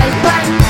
[0.00, 0.22] Bye.
[0.22, 0.69] Bye.